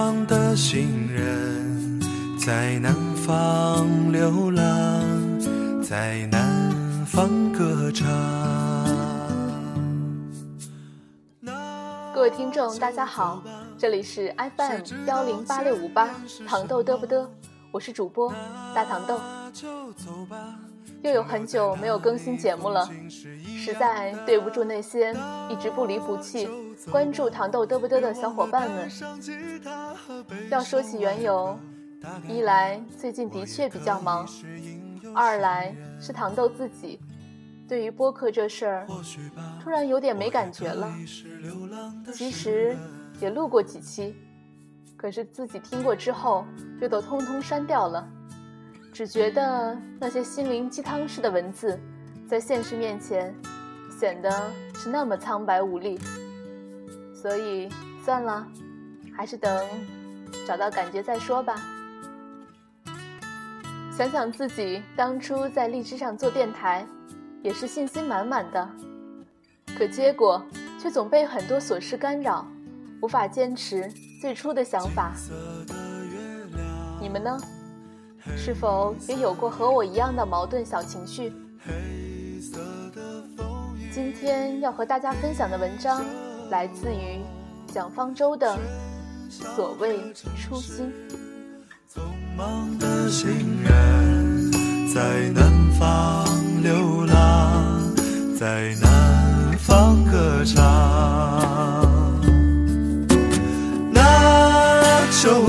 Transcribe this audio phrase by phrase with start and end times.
[0.00, 2.00] 匆忙的行人，
[2.38, 4.64] 在南方流浪，
[5.82, 6.72] 在南
[7.04, 8.08] 方歌唱。
[12.14, 13.42] 各位听众，大家好，
[13.76, 16.08] 这里是 FM 幺零八六五八
[16.48, 17.26] 糖豆嘚不嘚，
[17.70, 18.32] 我是主播
[18.74, 19.20] 大糖豆。
[21.02, 25.14] 又有很久没有更新节目了，实在对不住那些
[25.48, 26.48] 一直不离不弃
[26.90, 28.90] 关注糖豆嘚不嘚的小伙伴们。
[30.50, 31.58] 要说起缘由，
[32.28, 34.28] 一来最近的确比较忙，
[35.14, 37.00] 二来是糖豆自己。
[37.66, 38.86] 对于播客这事儿，
[39.62, 40.92] 突然有点没感觉了。
[42.12, 42.76] 其实
[43.20, 44.14] 也录过几期，
[44.96, 46.44] 可是自己听过之后
[46.80, 48.06] 又都通通删掉了。
[48.92, 51.78] 只觉得那些心灵鸡汤式的文字，
[52.28, 53.34] 在现实面前
[53.98, 54.30] 显得
[54.74, 55.98] 是那么苍白无力。
[57.14, 57.68] 所以
[58.04, 58.46] 算了，
[59.16, 59.66] 还是等
[60.46, 61.54] 找到感觉再说吧。
[63.96, 66.86] 想想自己当初在荔枝上做电台。
[67.42, 68.68] 也是信心满满的，
[69.78, 70.44] 可结果
[70.78, 72.46] 却总被很多琐事干扰，
[73.00, 75.14] 无法坚持最初的想法。
[77.00, 77.38] 你们呢？
[78.36, 81.32] 是否也有过和我一样的矛盾小情绪？
[83.92, 86.04] 今天要和大家分享的文章
[86.50, 87.20] 来自于
[87.72, 88.56] 蒋方舟的
[89.30, 90.92] 《所谓初心》。
[91.92, 92.00] 匆
[92.36, 93.28] 忙的行
[93.62, 94.50] 人
[94.94, 96.24] 在南方
[96.62, 97.94] 流浪，
[98.38, 100.56] 在南方歌唱。
[103.92, 105.48] 那就，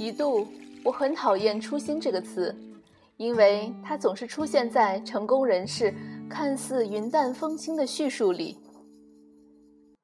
[0.00, 0.46] 一度，
[0.82, 2.56] 我很讨厌“初心”这个词，
[3.18, 5.92] 因为它总是出现在成功人士
[6.26, 8.58] 看似云淡风轻的叙述里。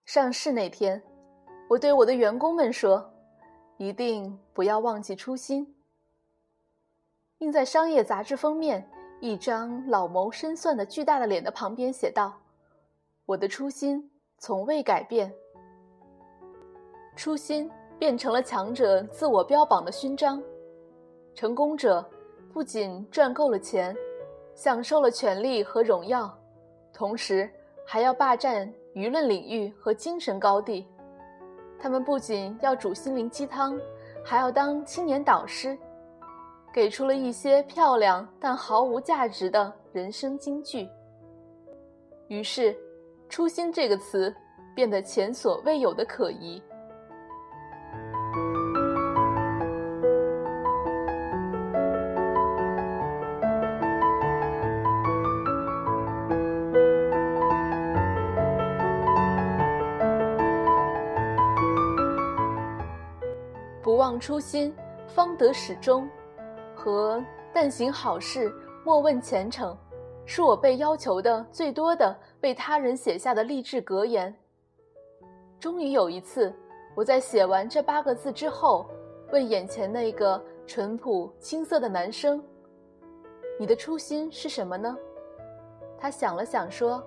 [0.05, 1.03] 上市那天，
[1.67, 3.11] 我对我的员工们说
[3.81, 5.75] ：“一定不要忘记初心。”
[7.41, 8.87] 印在商业杂志封面。
[9.23, 12.39] 一张老谋深算的巨大的脸的旁边写道
[13.25, 15.33] ：“我的初心从未改变。”
[17.17, 20.43] 初心变成了强者自我标榜的勋章。
[21.35, 22.05] 成功者
[22.53, 23.95] 不仅赚够了钱，
[24.55, 26.33] 享受了权力和荣耀，
[26.93, 27.51] 同时
[27.87, 30.87] 还要霸占舆论领域和精神高地。
[31.79, 33.79] 他们不仅要煮心灵鸡汤，
[34.25, 35.77] 还要当青年导师。
[36.73, 40.87] 给出了一些漂亮但毫无价值的人生金句。
[42.29, 42.77] 于是
[43.31, 44.35] ，“初心”这个词
[44.75, 46.63] 变得前所未有的可疑。
[64.19, 64.75] 初心，
[65.07, 66.09] 方得始终。
[66.75, 67.23] 和
[67.53, 68.53] 但行好事，
[68.85, 69.77] 莫问前程，
[70.25, 74.35] 是我被要求的最多的为他人写下的励志格言。
[75.59, 76.55] 终于有一次，
[76.95, 78.87] 我在写完这八个字之后，
[79.33, 82.43] 问眼前那个淳朴青涩的男生
[83.59, 84.97] ：“你的初心是什么呢？”
[85.99, 87.03] 他想了想说：“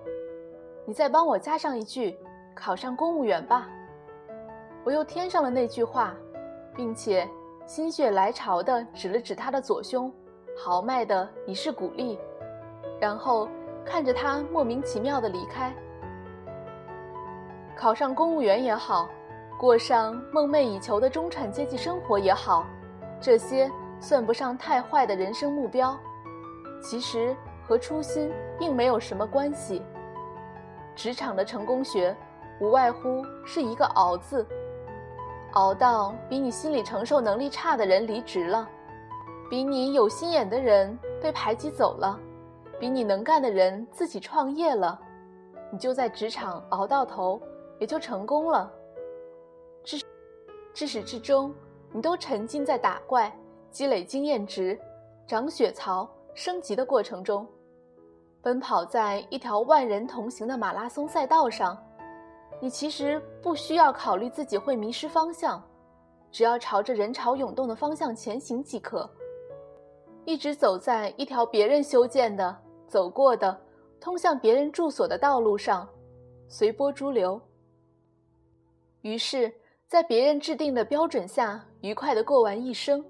[0.84, 2.18] 你再帮我加上一句，
[2.56, 3.68] 考上公务员吧。”
[4.82, 6.16] 我又添上了那句话，
[6.74, 7.28] 并且
[7.66, 10.12] 心血来潮地指了指他的左胸，
[10.56, 12.18] 豪迈的以示鼓励，
[13.00, 13.48] 然后
[13.84, 15.74] 看着他莫名其妙的离开。
[17.76, 19.08] 考上公务员也好，
[19.58, 22.66] 过上梦寐以求的中产阶级生活也好，
[23.20, 23.70] 这些
[24.00, 25.96] 算不上太坏的人生目标，
[26.82, 27.34] 其实
[27.66, 29.82] 和初心并没有什么关系。
[30.94, 32.14] 职场的成功学，
[32.60, 34.46] 无外乎是一个“熬”字。
[35.52, 38.68] 熬到比你心理承受能力差的人离职了，
[39.50, 42.18] 比你有心眼的人被排挤走了，
[42.78, 44.98] 比你能干的人自己创业了，
[45.72, 47.40] 你就在职场熬到头，
[47.78, 48.70] 也就成功了。
[49.82, 50.00] 至
[50.72, 51.52] 至始至终，
[51.92, 53.32] 你都沉浸在打怪、
[53.70, 54.78] 积累经验值、
[55.26, 57.44] 长血槽、升级的过程中，
[58.40, 61.76] 奔跑在一条万人同行的马拉松赛道上。
[62.62, 65.62] 你其实不需要考虑自己会迷失方向，
[66.30, 69.10] 只要朝着人潮涌动的方向前行即可。
[70.26, 72.54] 一直走在一条别人修建的、
[72.86, 73.58] 走过的、
[73.98, 75.88] 通向别人住所的道路上，
[76.48, 77.40] 随波逐流。
[79.00, 79.52] 于是，
[79.86, 83.02] 在别人制定的标准下，愉快地过完一生。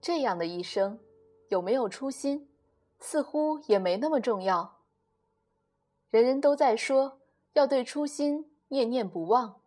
[0.00, 0.98] 这样的一生，
[1.48, 2.48] 有没有初心，
[3.00, 4.78] 似乎也没那么重要。
[6.08, 7.18] 人人都在说。
[7.54, 9.60] 要对初心念念不忘，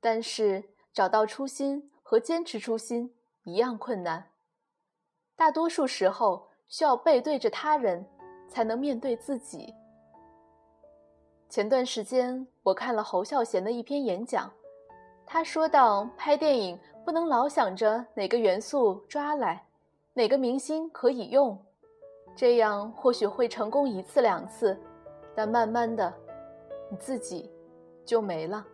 [0.00, 3.14] 但是找到初心和坚持初心
[3.44, 4.30] 一样困难。
[5.36, 8.04] 大多数时候需要背对着他人，
[8.48, 9.74] 才能面对自己。
[11.48, 14.50] 前段时间我看了侯孝贤的一篇演讲，
[15.26, 19.66] 他说到拍电影不能老想着哪个元素抓来，
[20.14, 21.58] 哪个明星可以用，
[22.36, 24.78] 这样或许会成功一次两次，
[25.34, 26.12] 但慢慢的。
[26.90, 27.50] 你自己
[28.04, 28.66] 就没了。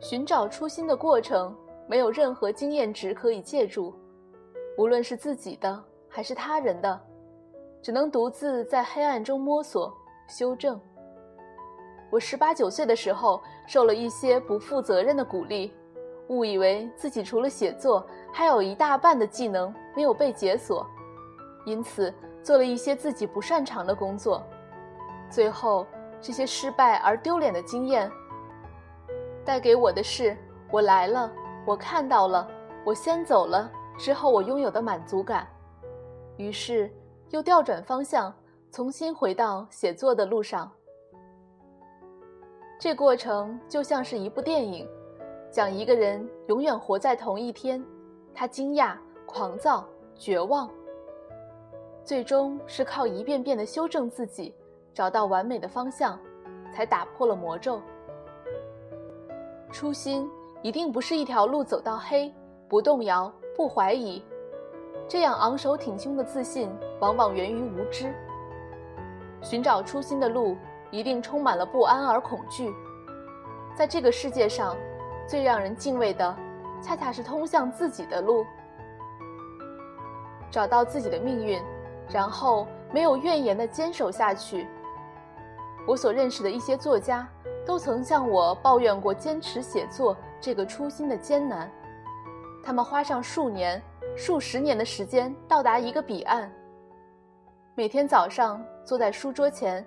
[0.00, 1.54] 寻找初心的过程，
[1.86, 3.94] 没有任何经验值可以借助，
[4.76, 7.00] 无论是自己的还是他人的，
[7.80, 9.94] 只能独自在黑暗中摸索、
[10.26, 10.80] 修正。
[12.10, 15.72] 我十八九岁的时候，受了一些不负责任的鼓励。
[16.30, 20.86] 误以为自己除了写作，还有一大半的技能没有被解锁，
[21.66, 24.40] 因此做了一些自己不擅长的工作。
[25.28, 25.84] 最后，
[26.20, 28.08] 这些失败而丢脸的经验，
[29.44, 30.36] 带给我的是：
[30.70, 31.30] 我来了，
[31.66, 32.48] 我看到了，
[32.84, 33.68] 我先走了
[33.98, 35.48] 之后，我拥有的满足感。
[36.36, 36.88] 于是，
[37.30, 38.32] 又调转方向，
[38.70, 40.70] 重新回到写作的路上。
[42.78, 44.88] 这过程就像是一部电影。
[45.50, 47.84] 讲一个人永远活在同一天，
[48.32, 48.94] 他惊讶、
[49.26, 50.70] 狂躁、绝望，
[52.04, 54.54] 最终是靠一遍遍的修正自己，
[54.94, 56.16] 找到完美的方向，
[56.72, 57.82] 才打破了魔咒。
[59.72, 60.30] 初心
[60.62, 62.32] 一定不是一条路走到黑，
[62.68, 64.22] 不动摇、不怀疑，
[65.08, 68.14] 这样昂首挺胸的自信往往源于无知。
[69.42, 70.56] 寻找初心的路
[70.92, 72.72] 一定充满了不安而恐惧，
[73.74, 74.76] 在这个世界上。
[75.30, 76.36] 最让人敬畏的，
[76.82, 78.44] 恰恰是通向自己的路，
[80.50, 81.62] 找到自己的命运，
[82.08, 84.66] 然后没有怨言的坚守下去。
[85.86, 87.28] 我所认识的一些作家，
[87.64, 91.70] 都曾向我抱怨过坚持写作这个初心的艰难。
[92.60, 93.80] 他们花上数年、
[94.16, 96.50] 数十年的时间到达一个彼岸，
[97.76, 99.86] 每天早上坐在书桌前，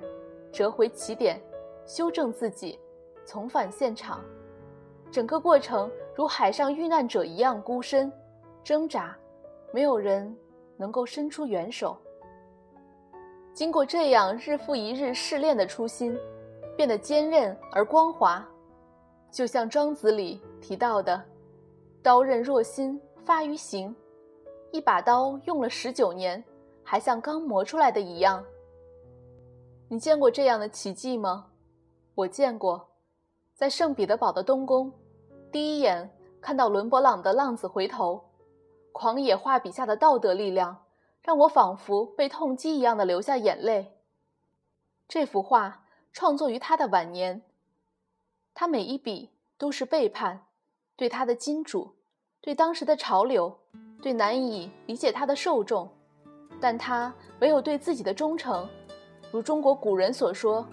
[0.53, 1.38] 折回起点，
[1.85, 2.79] 修正自己，
[3.25, 4.23] 重返现场。
[5.13, 8.12] 整个过程如海上遇难者一样孤身
[8.63, 9.15] 挣扎，
[9.72, 10.36] 没有人
[10.75, 11.96] 能够伸出援手。
[13.53, 16.17] 经过这样日复一日试炼的初心，
[16.75, 18.43] 变得坚韧而光滑，
[19.29, 21.24] 就像《庄子》里提到的
[22.01, 23.96] “刀刃若新，发于形”，
[24.74, 26.43] 一把刀用了十九年，
[26.84, 28.43] 还像刚磨出来的一样。
[29.88, 31.51] 你见过这样的奇迹吗？
[32.15, 32.89] 我见过，
[33.53, 34.91] 在圣彼得堡的东宫。
[35.53, 36.10] 第一眼
[36.41, 38.15] 看到伦勃朗的《浪子回头》，
[38.91, 40.86] 狂野画笔下的道德力量，
[41.22, 43.95] 让我仿佛被痛击一样的流下眼泪。
[45.07, 47.43] 这幅画创作于他的晚年，
[48.55, 49.29] 他每一笔
[49.60, 50.48] 都是背叛，
[50.95, 51.93] 对他的金主，
[52.41, 53.55] 对当时的潮流，
[54.01, 55.88] 对难以理解他的受众，
[56.60, 58.67] 但他唯有对自己的忠诚。
[59.31, 60.67] 如中国古人所说：“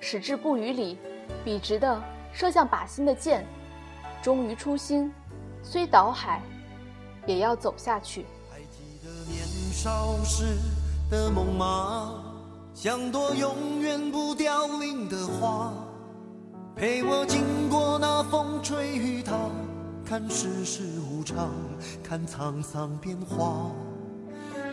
[0.00, 0.96] 矢志不渝里，
[1.44, 3.46] 笔直的射向靶心的箭，
[4.22, 5.12] 忠于初心，
[5.62, 6.40] 虽倒海，
[7.26, 10.44] 也要走下去。”还记得年少时
[11.10, 12.22] 的梦吗？
[12.72, 15.72] 像朵永远不凋零的花，
[16.74, 19.32] 陪我经过那风吹雨打，
[20.06, 21.50] 看世事无常，
[22.02, 23.70] 看沧桑变化。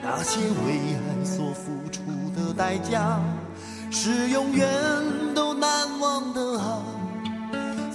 [0.01, 2.01] 那些为爱所付出
[2.35, 3.19] 的代价，
[3.91, 4.67] 是永远
[5.35, 6.81] 都难忘的啊！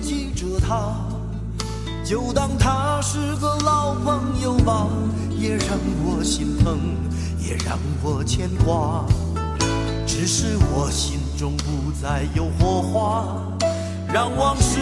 [0.00, 0.94] 记着他，
[2.04, 4.86] 就当他是个老朋友吧，
[5.38, 6.78] 也让我心疼，
[7.38, 9.04] 也让我牵挂。
[10.06, 13.26] 只是我心中不再有火花，
[14.12, 14.78] 让往事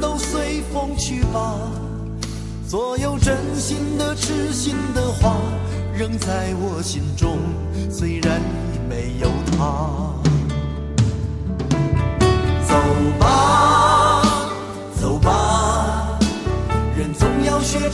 [0.00, 1.56] 都随风去吧。
[2.68, 5.36] 所有真心的、痴心的话，
[5.96, 7.38] 仍在我心中，
[7.90, 8.40] 虽然
[8.74, 10.35] 已没有他。